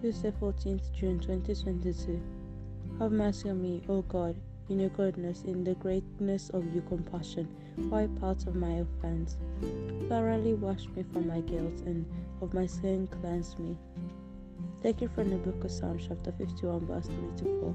[0.00, 2.20] Tuesday, 14th June 2022.
[3.00, 4.36] Have mercy on me, O God,
[4.68, 7.48] in your goodness, in the greatness of your compassion.
[7.76, 9.36] Wipe out of my offense.
[10.08, 12.06] Thoroughly wash me from my guilt, and
[12.40, 13.76] of my sin cleanse me.
[14.84, 17.74] Taken from the book of Psalms, chapter 51, verse 3 to 4.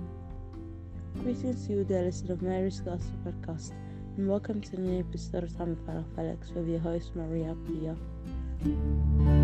[1.24, 3.74] Greetings to you, dear listener of Mary's Gospel Podcast,
[4.16, 9.43] and welcome to the new episode of Time with Felix with your host, Maria Pia.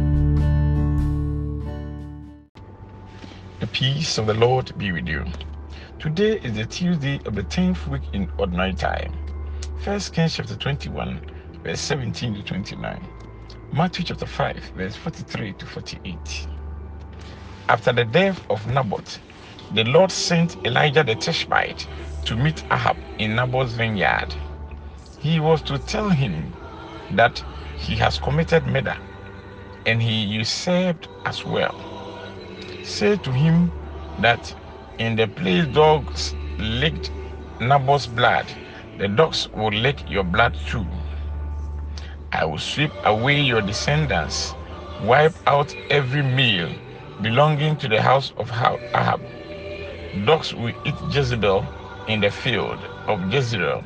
[3.60, 5.26] The peace of the Lord be with you.
[6.00, 9.14] Today is the Tuesday of the 10th week in ordinary time.
[9.84, 11.22] First Kings chapter 21,
[11.64, 13.08] verse 17 to 29.
[13.74, 16.48] Matthew chapter 5, verse 43 to 48.
[17.68, 19.20] After the death of Naboth,
[19.74, 21.86] the Lord sent Elijah the Tishbite
[22.28, 24.34] to meet Ahab in Naboth's vineyard.
[25.20, 26.54] He was to tell him
[27.12, 27.44] that
[27.78, 28.98] he has committed murder
[29.86, 31.99] and he usurped as well.
[32.90, 33.72] Say to him
[34.20, 34.54] that
[34.98, 37.12] in the place dogs licked
[37.62, 38.48] Naboth's blood,
[38.98, 40.84] the dogs will lick your blood too.
[42.34, 44.56] I will sweep away your descendants,
[45.04, 46.68] wipe out every meal
[47.22, 49.22] belonging to the house of Ahab.
[50.26, 51.64] Dogs will eat Jezebel
[52.08, 53.84] in the field of Jezreel.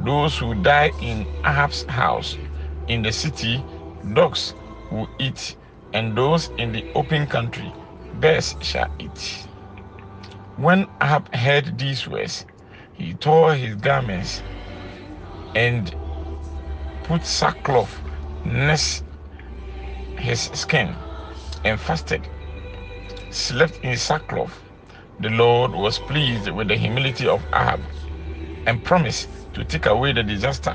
[0.00, 2.36] Those who die in Ahab's house
[2.88, 3.64] in the city,
[4.14, 4.52] dogs
[4.90, 5.56] will eat,
[5.92, 7.72] and those in the open country,
[8.20, 9.48] bears shall eat.
[10.56, 12.46] When Ahab heard these words,
[12.92, 14.42] he tore his garments
[15.54, 15.94] and
[17.04, 18.02] put sackcloth
[18.44, 19.04] next
[20.18, 20.96] his skin
[21.64, 22.28] and fasted
[23.30, 24.62] slept in sackcloth,
[25.20, 27.92] the Lord was pleased with the humility of Ahab
[28.66, 30.74] and promised to take away the disaster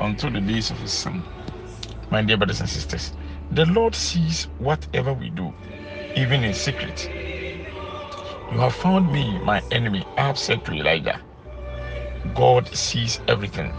[0.00, 1.24] until the days of his son.
[2.10, 3.12] My dear brothers and sisters,
[3.50, 5.54] the Lord sees whatever we do,
[6.14, 7.08] even in secret.
[8.52, 11.20] You have found me, my enemy, Ahab said to Elijah.
[12.34, 13.72] God sees everything.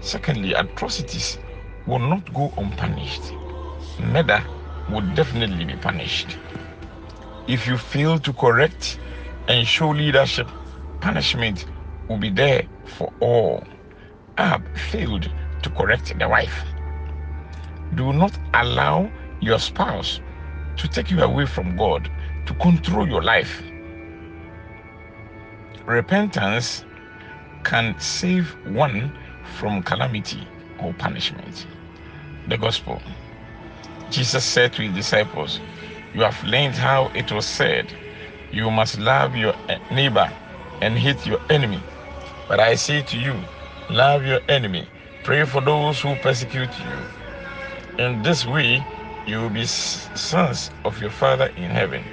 [0.00, 1.38] Secondly, atrocities
[1.86, 3.32] will not go unpunished.
[3.98, 4.44] Murder
[4.88, 6.38] will definitely be punished.
[7.48, 8.98] If you fail to correct
[9.48, 10.48] and show leadership,
[11.00, 11.66] punishment
[12.08, 13.64] will be there for all.
[14.38, 15.30] Ahab failed
[15.62, 16.64] to correct the wife.
[17.96, 19.10] Do not allow
[19.40, 20.20] your spouse
[20.78, 22.10] to take you away from God,
[22.46, 23.62] to control your life.
[25.86, 26.84] Repentance
[27.64, 29.12] can save one
[29.58, 30.46] from calamity
[30.80, 31.66] or punishment.
[32.48, 33.00] The Gospel.
[34.10, 35.60] Jesus said to his disciples,
[36.16, 37.94] you have learned how it was said,
[38.50, 39.54] You must love your
[39.92, 40.32] neighbor
[40.80, 41.82] and hate your enemy.
[42.48, 43.34] But I say to you,
[43.90, 44.88] love your enemy,
[45.24, 47.24] pray for those who persecute you.
[48.04, 48.82] In this way,
[49.26, 52.04] you will be sons of your Father in heaven.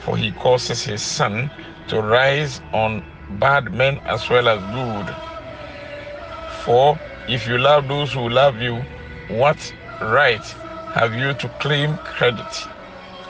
[0.00, 1.50] For he causes his sun
[1.88, 3.04] to rise on
[3.38, 5.14] bad men as well as good.
[6.64, 8.76] For if you love those who love you,
[9.28, 10.44] what right
[10.94, 12.68] have you to claim credit?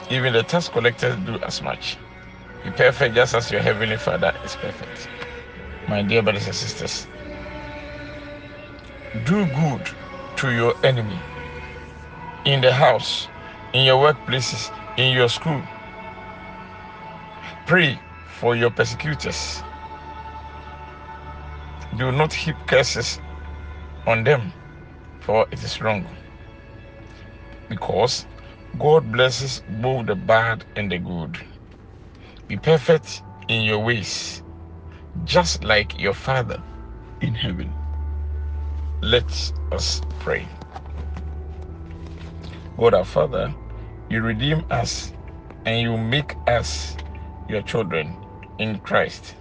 [0.09, 1.97] Even the tax collectors do as much.
[2.63, 5.09] Be perfect just as your heavenly Father is perfect.
[5.87, 7.07] My dear brothers and sisters,
[9.25, 9.89] do good
[10.37, 11.19] to your enemy
[12.47, 13.27] in the house,
[13.73, 15.61] in your workplaces, in your school.
[17.65, 17.99] Pray
[18.39, 19.61] for your persecutors.
[21.97, 23.19] Do not heap curses
[24.07, 24.53] on them,
[25.19, 26.07] for it is wrong.
[27.67, 28.25] Because
[28.79, 31.37] God blesses both the bad and the good.
[32.47, 34.41] Be perfect in your ways,
[35.25, 36.63] just like your Father
[37.19, 37.73] in heaven.
[39.01, 39.29] Let
[39.73, 40.56] us pray.
[42.77, 43.53] God our Father,
[44.09, 45.11] you redeem us
[45.65, 46.95] and you make us
[47.49, 48.15] your children
[48.59, 49.33] in Christ.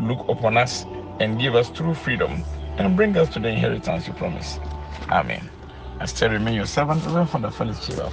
[0.00, 0.84] Look upon us
[1.20, 2.42] and give us true freedom
[2.78, 4.58] and bring us to the inheritance you promise.
[5.10, 5.48] Amen.
[6.00, 8.12] I still remain your servant, even for the fellowship of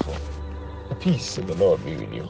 [0.89, 2.29] the peace of the Lord be with you.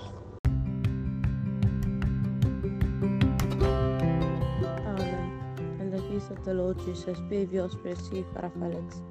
[4.87, 5.75] Amen.
[5.79, 9.01] And the peace of the Lord Jesus be with your spirit, Felix.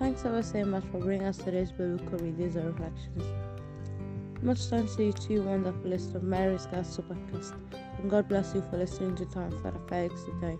[0.00, 3.22] Thanks ever so much for bringing us today's biblical readings and reflections.
[4.40, 7.52] Much thanks to you two wonderful list of Mary's Gospel podcast,
[7.98, 10.56] and God bless you for listening to Time Father Felix today.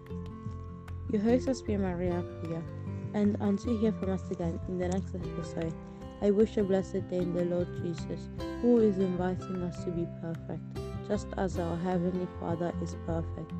[1.10, 2.62] Your host has been Maria Pia,
[3.14, 5.72] and until you hear from us again in the next episode,
[6.20, 8.28] I wish a blessed day in the Lord Jesus,
[8.60, 10.60] who is inviting us to be perfect,
[11.08, 13.52] just as our Heavenly Father is perfect.